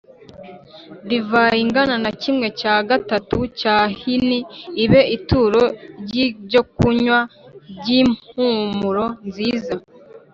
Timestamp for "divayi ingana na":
1.09-2.11